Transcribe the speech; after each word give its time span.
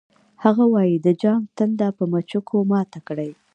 هغه 0.43 0.63
وایی 0.73 0.95
د 1.05 1.07
جام 1.21 1.41
تنده 1.57 1.87
په 1.97 2.03
مچکو 2.11 2.57
ماته 2.71 2.99
کړئ 3.07 3.31